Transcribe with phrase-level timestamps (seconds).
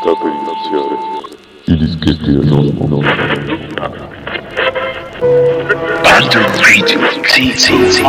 [0.00, 0.96] Sta per iniziare
[1.66, 2.86] i dischetti del Nosmo.
[6.00, 8.02] Bando Radio, sì, sì, sì,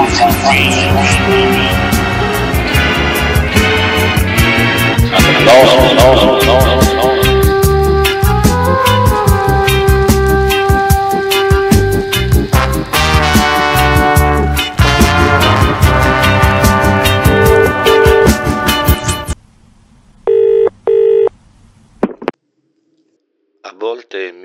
[5.44, 6.64] No, no, no, no,
[6.94, 7.13] no.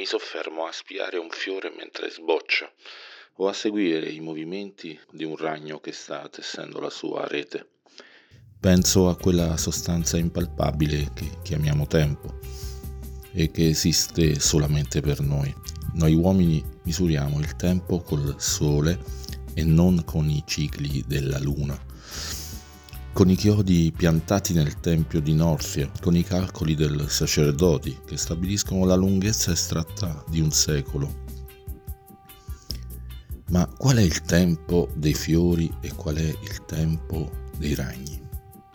[0.08, 2.72] Soffermo a spiare un fiore mentre sboccia
[3.36, 7.68] o a seguire i movimenti di un ragno che sta tessendo la sua rete.
[8.58, 12.38] Penso a quella sostanza impalpabile che chiamiamo tempo
[13.34, 15.54] e che esiste solamente per noi.
[15.96, 18.98] Noi uomini misuriamo il tempo col sole
[19.52, 21.87] e non con i cicli della luna
[23.12, 28.84] con i chiodi piantati nel tempio di Norfia, con i calcoli del sacerdoti che stabiliscono
[28.84, 31.26] la lunghezza estratta di un secolo.
[33.50, 38.20] Ma qual è il tempo dei fiori e qual è il tempo dei ragni?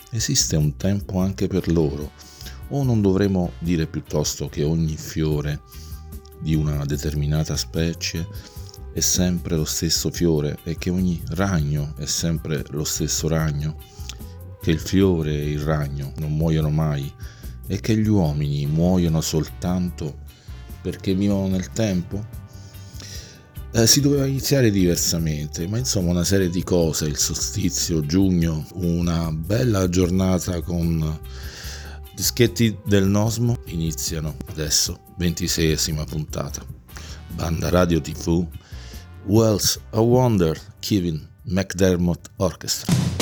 [0.10, 2.12] Esiste un tempo anche per loro,
[2.70, 5.62] o non dovremmo dire piuttosto che ogni fiore
[6.40, 8.28] di una determinata specie
[8.94, 13.76] è sempre lo stesso fiore e che ogni ragno è sempre lo stesso ragno?
[14.64, 17.12] Che il fiore e il ragno non muoiono mai
[17.68, 20.22] e che gli uomini muoiono soltanto
[20.82, 22.26] perché vivono nel tempo?
[23.74, 29.32] Eh, si doveva iniziare diversamente, ma insomma una serie di cose, il solstizio, giugno, una
[29.32, 31.20] bella giornata con
[32.16, 36.64] dischetti del Nosmo iniziano adesso, ventiseiesima puntata.
[37.34, 38.48] Banda Radio TV,
[39.26, 43.13] Wells a Wonder, Kevin McDermott Orchestra.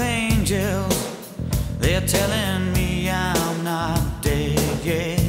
[0.00, 0.94] angels,
[1.78, 5.20] they're telling me I'm not dead yet.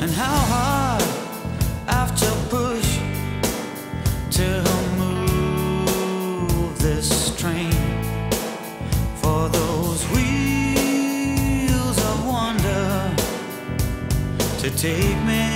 [0.00, 1.02] And how hard
[1.86, 2.98] I've to push
[4.38, 4.48] to
[4.98, 7.72] move this train
[9.16, 13.14] for those wheels of wonder
[14.58, 15.53] to take me.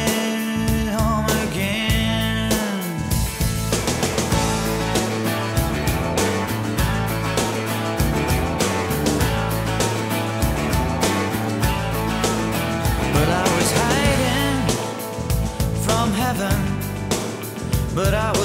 [17.98, 18.37] but I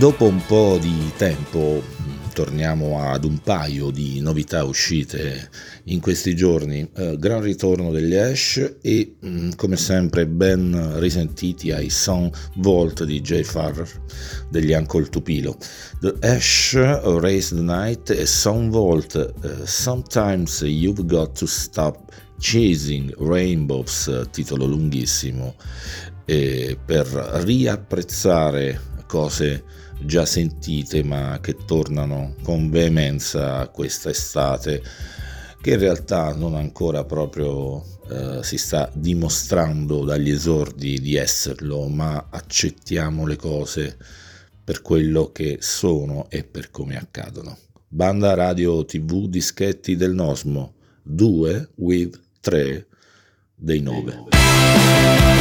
[0.00, 1.82] dopo un po' di tempo
[2.32, 5.50] torniamo ad un paio di novità uscite
[5.84, 6.88] in questi giorni.
[6.96, 13.20] Eh, gran ritorno degli Ash e mh, come sempre ben risentiti ai Sound Vault di
[13.20, 13.86] Jay Farrer
[14.48, 15.58] degli Uncle Tupilo.
[16.00, 19.34] The Ash, Race the Night e Sound Vault.
[19.42, 25.56] Uh, Sometimes You've Got to Stop Chasing Rainbows, titolo lunghissimo,
[26.24, 27.06] eh, per
[27.44, 29.64] riapprezzare cose
[30.02, 34.82] già sentite ma che tornano con veemenza questa estate
[35.60, 42.28] che in realtà non ancora proprio eh, si sta dimostrando dagli esordi di esserlo ma
[42.30, 43.96] accettiamo le cose
[44.64, 47.58] per quello che sono e per come accadono.
[47.88, 52.86] Banda radio tv dischetti del Nosmo 2 with 3
[53.56, 55.39] dei 9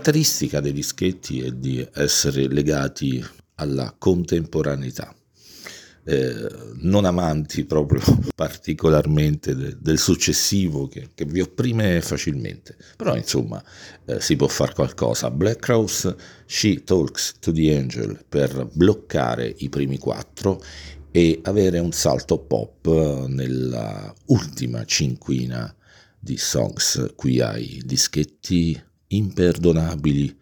[0.00, 3.22] caratteristica dei dischetti è di essere legati
[3.56, 5.14] alla contemporaneità.
[6.02, 8.00] Eh, non amanti proprio
[8.34, 13.62] particolarmente de, del successivo che, che, vi opprime facilmente, però insomma
[14.06, 15.30] eh, si può fare qualcosa.
[15.30, 16.16] Black Rose
[16.46, 20.62] She Talks to the Angel per bloccare i primi quattro
[21.10, 25.72] e avere un salto pop nella ultima cinquina
[26.18, 27.12] di songs.
[27.14, 30.36] Qui hai dischetti imperdonabili,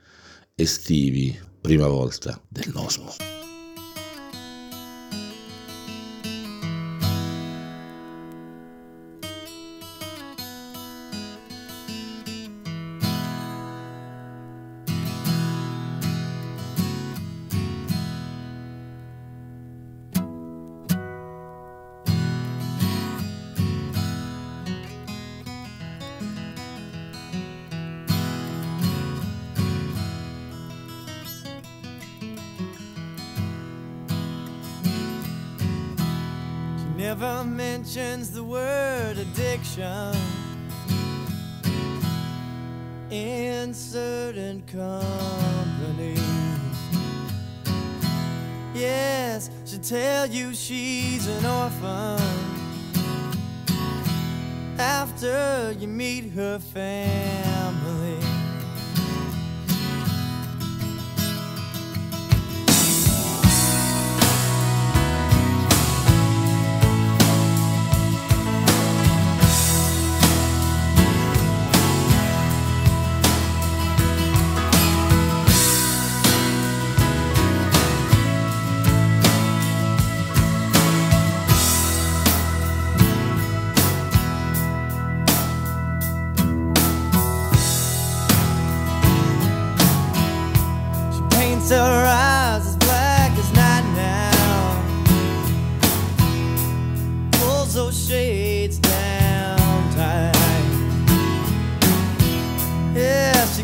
[0.55, 2.71] estivi, prima volta del
[37.19, 40.15] never mentions the word addiction
[43.11, 46.15] in certain company.
[48.73, 52.23] Yes, she'll tell you she's an orphan
[54.79, 57.58] after you meet her family.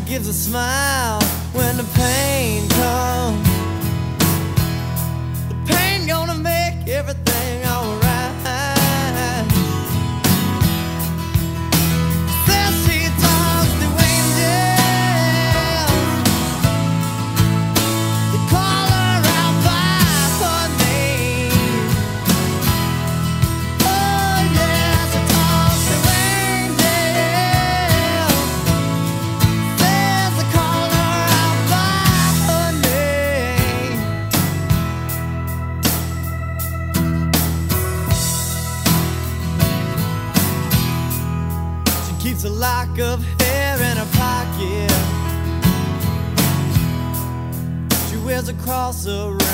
[0.05, 1.21] Gives a smile
[1.53, 3.44] when the pain comes.
[48.85, 49.44] also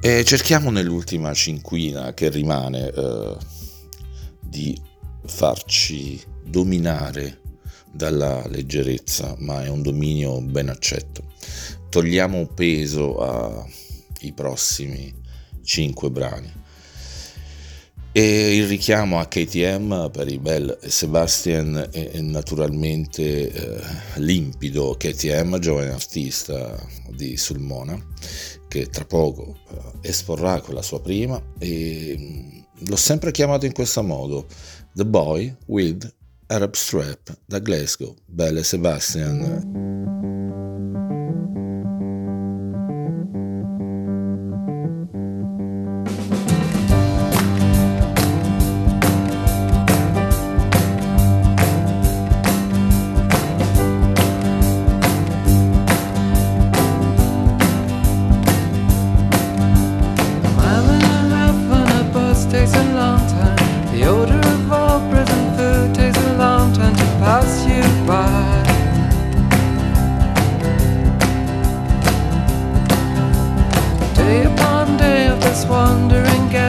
[0.00, 3.36] E cerchiamo nell'ultima cinquina che rimane eh,
[4.40, 4.80] di
[5.26, 7.40] farci dominare
[7.92, 11.24] dalla leggerezza, ma è un dominio ben accetto.
[11.88, 15.12] Togliamo peso ai prossimi
[15.64, 16.52] cinque brani.
[18.12, 23.80] E il richiamo a KTM per i Bell e Sebastian è naturalmente eh,
[24.16, 24.96] limpido.
[24.98, 26.74] KTM, giovane artista
[27.10, 28.00] di Sulmona,
[28.66, 33.72] che tra poco eh, esporrà con la sua prima e mh, l'ho sempre chiamato in
[33.72, 34.46] questo modo,
[34.94, 36.12] The Boy with
[36.46, 40.37] Arab Strap da Glasgow, Belle Sebastian.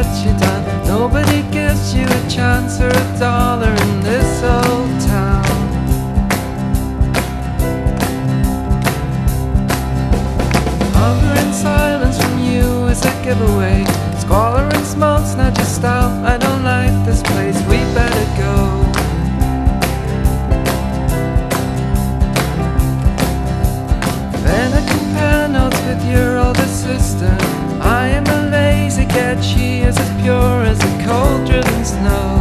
[0.04, 0.88] Wandering you down.
[0.88, 5.46] Nobody gives you a chance or a dollar in this old town.
[11.32, 13.86] And silence from you is a giveaway.
[14.20, 16.26] Squalor and smoke snatch your style.
[16.26, 18.56] I don't like this place, we better go.
[24.44, 27.39] Then I compare notes with your older sister.
[29.42, 32.39] She is as pure as the cold driven snow.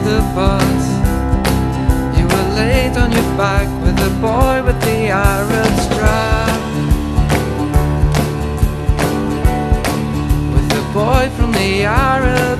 [0.00, 0.84] The bus.
[2.18, 6.60] You were laid on your back with the boy with the Arab strap.
[10.54, 12.55] with the boy from the Arab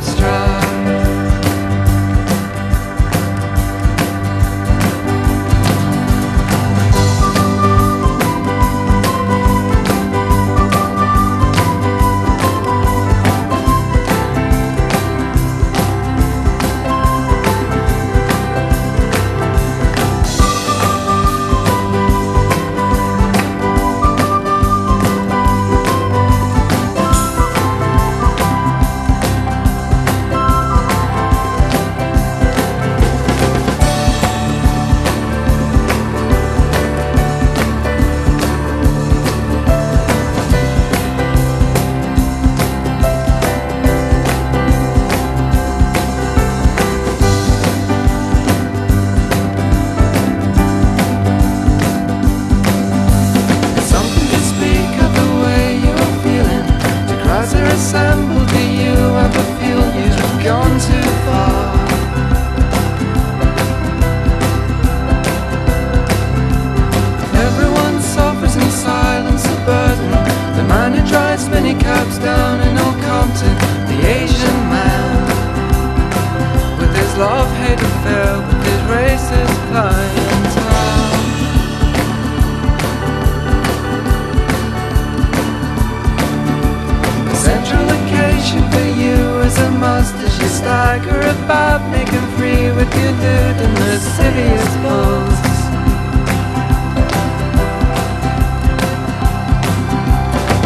[91.76, 95.42] about making free with dude in the lascivious pose.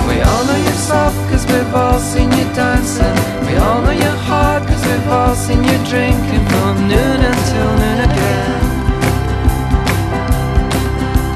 [0.09, 3.17] We all know you're soft cause we've all seen you dancing.
[3.47, 8.01] We all know you're hard cause we've all seen you drinking from noon until noon
[8.09, 8.61] again.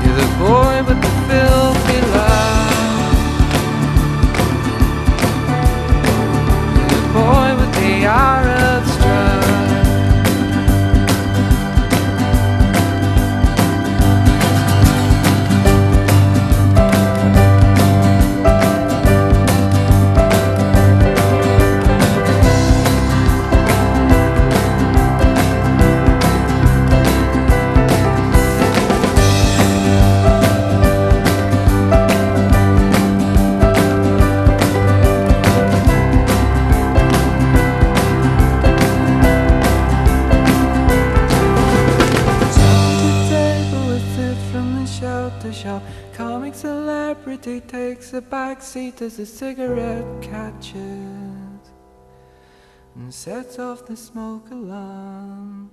[0.02, 2.72] You're the boy with the filthy laugh.
[6.76, 8.33] You're The boy with the Arab
[48.74, 50.74] seat as the cigarette catches
[52.96, 55.70] and sets off the smoke alarm.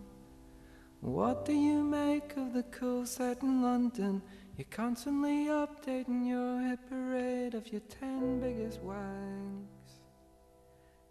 [1.00, 4.22] What do you make of the cool set in London?
[4.56, 9.94] You're constantly updating your hit parade of your ten biggest wanks.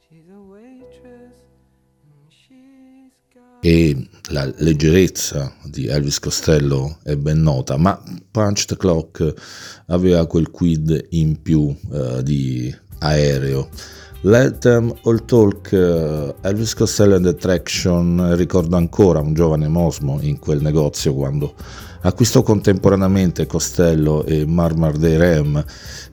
[0.09, 1.35] She's a waitress.
[3.61, 9.35] E la leggerezza di Elvis Costello è ben nota, ma Punch the Clock
[9.87, 13.69] aveva quel quid in più eh, di aereo.
[14.23, 20.39] Let them all talk, eh, Elvis Costello and Attraction, ricordo ancora un giovane Mosmo in
[20.39, 21.55] quel negozio quando
[22.03, 25.63] acquistò contemporaneamente Costello e Marmar dei Rem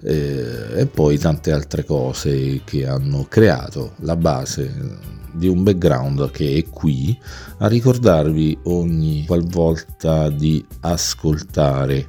[0.01, 6.57] eh, e poi tante altre cose che hanno creato la base di un background che
[6.57, 7.17] è qui
[7.59, 12.07] a ricordarvi ogni qualvolta di ascoltare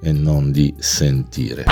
[0.00, 1.66] e non di sentire.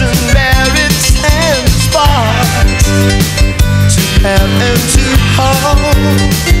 [0.00, 0.74] Have
[4.26, 5.04] and to
[5.36, 6.53] hold,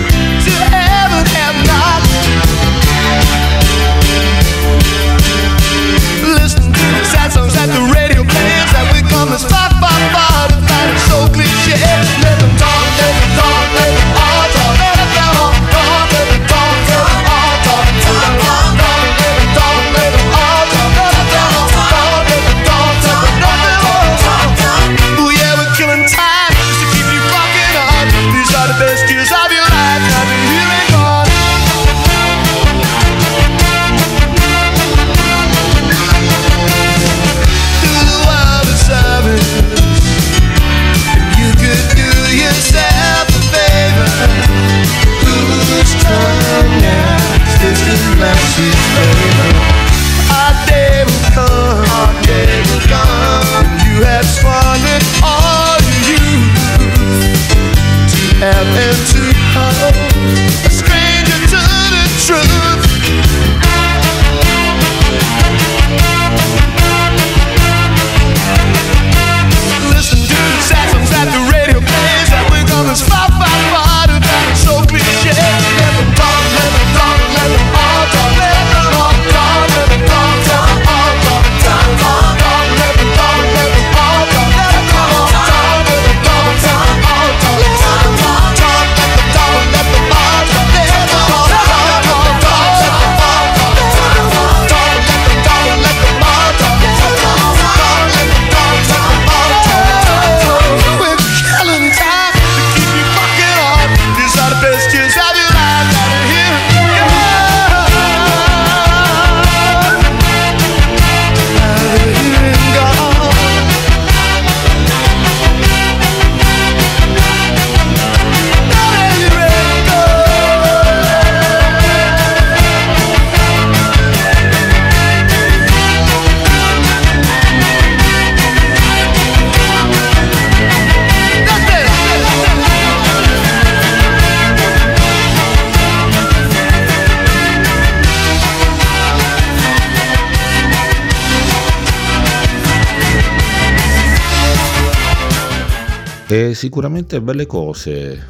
[146.34, 148.20] E sicuramente belle cose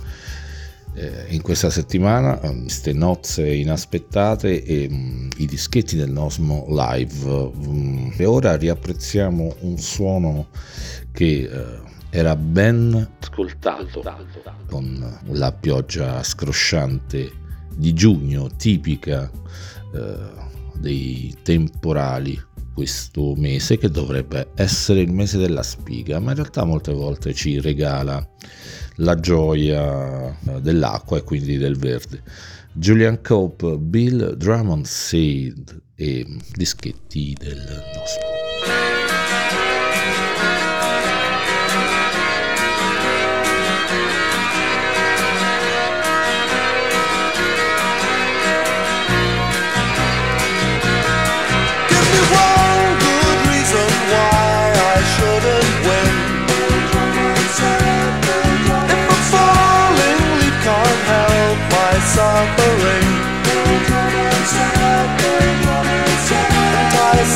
[0.92, 7.50] eh, in questa settimana, queste nozze inaspettate e mm, i dischetti del Nosmo live.
[7.66, 10.48] Mm, e ora riapprezziamo un suono
[11.12, 14.02] che eh, era ben ascoltato
[14.66, 17.32] con la pioggia scrosciante
[17.74, 19.30] di giugno, tipica
[19.94, 20.16] eh,
[20.74, 22.38] dei temporali
[22.74, 27.60] questo mese che dovrebbe essere il mese della spiga, ma in realtà molte volte ci
[27.60, 28.28] regala
[28.96, 32.22] la gioia eh, dell'acqua e quindi del verde.
[32.72, 37.58] Julian Cope, Bill Drummond Said e dischetti del
[37.94, 38.33] Nosmo.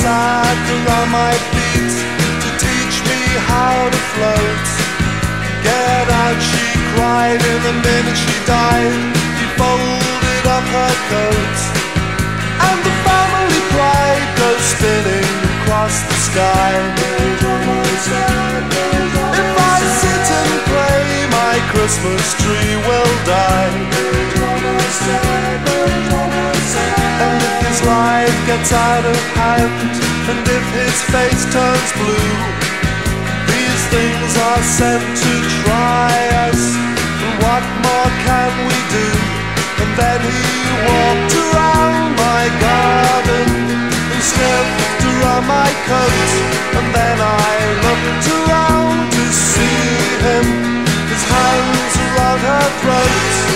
[0.08, 1.92] Sat around my feet
[2.40, 4.66] to teach me how to float.
[5.60, 6.64] Get out, she
[6.96, 8.96] cried, and the minute she died,
[9.36, 11.58] he folded up her coat.
[12.56, 15.28] And the family pride goes spinning
[15.60, 16.72] across the sky.
[19.44, 21.04] If I sit and play,
[21.36, 24.08] my Christmas tree will die.
[26.76, 29.96] And if his life gets out of hand,
[30.28, 32.34] and if his face turns blue,
[33.48, 35.32] these things are sent to
[35.64, 36.12] try
[36.44, 36.60] us.
[37.24, 39.08] And what more can we do?
[39.80, 40.44] And then he
[40.84, 43.48] walked around my garden
[44.12, 46.30] and sniffed around my coat.
[46.76, 49.88] And then I looked around to see
[50.20, 50.46] him,
[51.08, 53.47] his hands around her throat.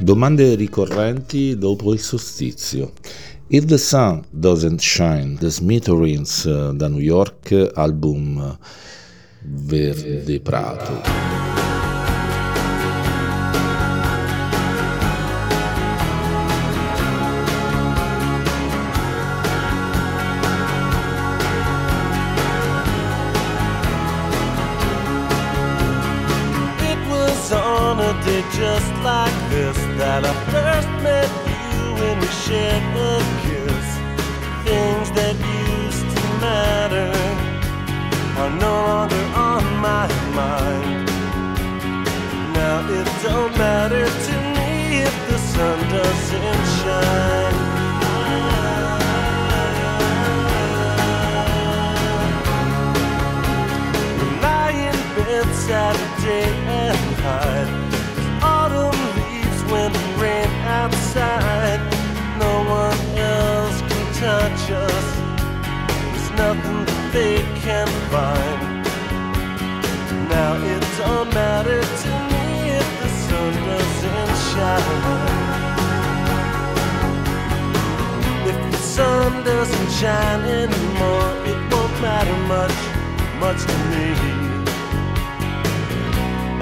[0.00, 2.92] Domande ricorrenti dopo il solstizio.
[3.48, 8.58] If the sun doesn't shine, The Smithereens eh, da New York, album
[9.40, 11.37] Verde Prato.
[80.00, 82.78] Shine anymore, it won't matter much,
[83.40, 84.06] much to me.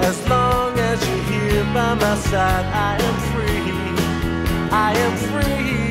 [0.09, 3.73] As long as you're here by my side, I am free.
[4.71, 5.86] I am free.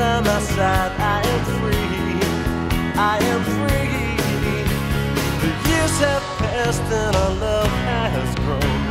[0.00, 2.20] By my side, I am free.
[3.12, 4.16] I am free.
[5.42, 7.74] The years have passed and our love
[8.16, 8.82] has grown.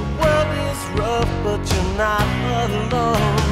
[0.00, 2.26] The world is rough, but you're not
[2.62, 3.48] alone.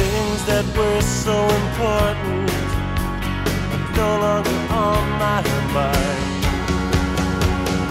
[0.00, 2.50] Things that were so important
[3.74, 5.40] are no longer on my
[5.76, 6.28] mind.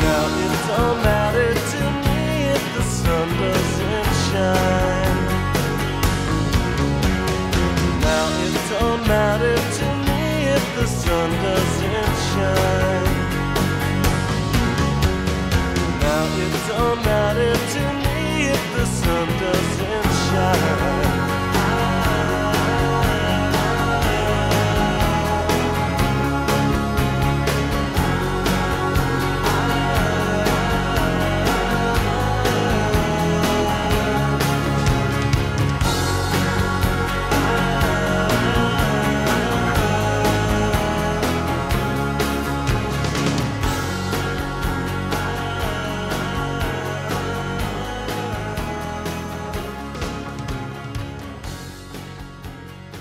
[0.01, 2.21] Now it don't matter to me
[2.55, 4.96] if the sun doesn't shine.
[8.49, 10.23] It don't matter to me
[10.55, 13.15] if the sun doesn't shine.
[16.03, 21.36] Now it don't matter to me if the sun doesn't shine.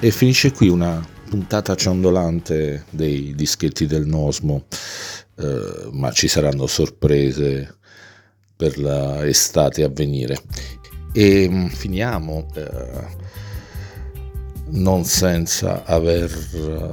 [0.07, 4.67] E finisce qui una puntata ciondolante dei dischetti del Nosmo,
[5.35, 7.79] eh, ma ci saranno sorprese
[8.55, 10.41] per l'estate a venire.
[11.13, 13.07] E mm, finiamo eh,
[14.69, 16.31] non senza aver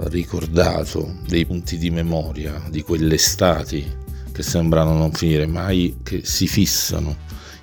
[0.06, 3.86] ricordato dei punti di memoria di quelle estati
[4.32, 7.16] che sembrano non finire mai, che si fissano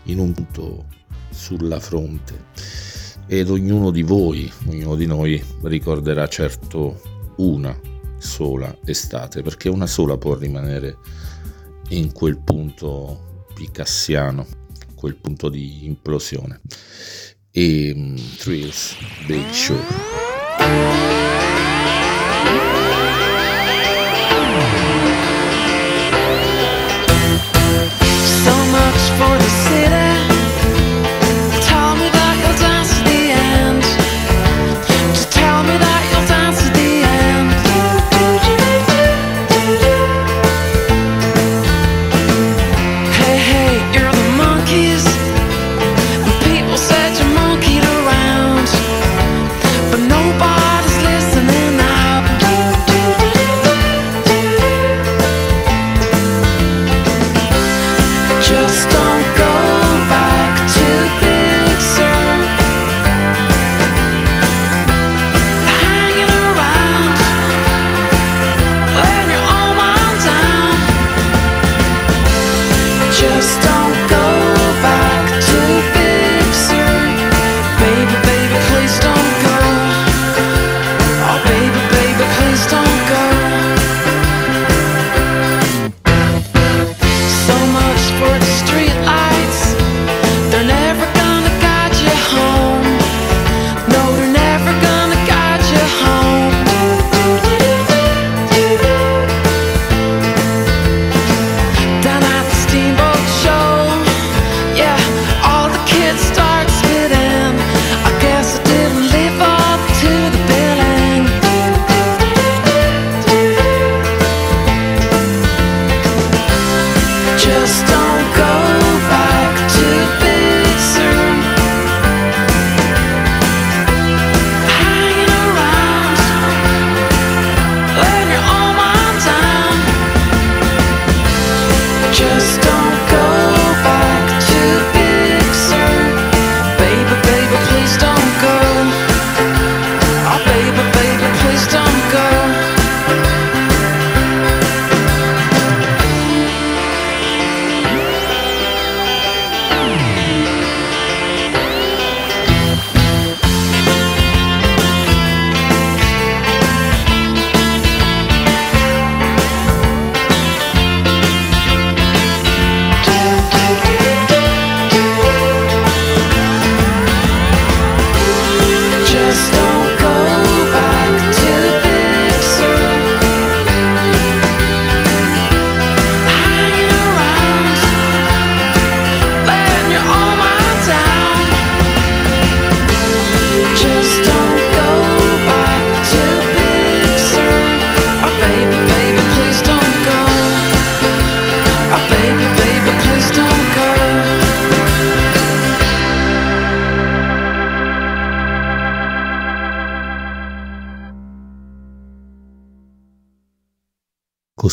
[0.05, 0.85] in un punto
[1.29, 2.90] sulla fronte
[3.33, 7.01] ed ognuno di voi, ognuno di noi ricorderà certo
[7.37, 7.79] una
[8.19, 10.99] sola estate, perché una sola può rimanere
[11.91, 14.45] in quel punto picassiano,
[14.97, 16.61] quel punto di implosione.
[17.53, 18.97] E um, Thrills
[19.29, 19.79] Big Show.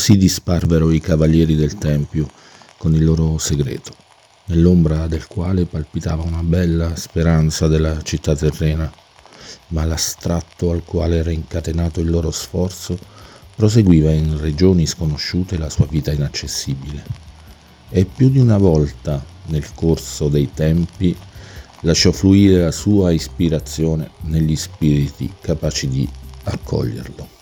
[0.08, 2.30] Così disparvero i cavalieri del Tempio
[2.78, 3.94] con il loro segreto,
[4.46, 8.90] nell'ombra del quale palpitava una bella speranza della città terrena,
[9.66, 12.98] ma l'astratto al quale era incatenato il loro sforzo
[13.54, 17.04] proseguiva in regioni sconosciute la sua vita inaccessibile.
[17.90, 21.14] E più di una volta nel corso dei tempi
[21.80, 26.08] lasciò fluire la sua ispirazione negli spiriti capaci di
[26.44, 27.36] accoglierlo.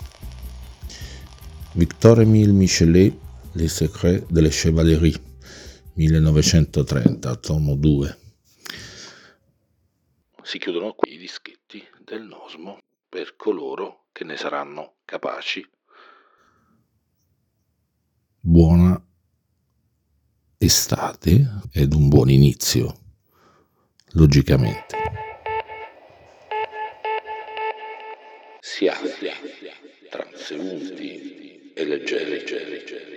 [1.77, 3.13] Victor Émile Michelet,
[3.55, 5.21] Les secrets de la chevalerie,
[5.97, 8.17] 1930, tomo 2.
[10.43, 15.69] Si chiudono qui i dischetti del Nosmo per coloro che ne saranno capaci.
[18.41, 18.99] Buona
[20.57, 22.95] estate ed un buon inizio,
[24.13, 24.97] logicamente.
[28.61, 29.33] Siate
[30.09, 31.46] transeunti
[31.79, 33.16] e leggeri, leggeri, leggeri.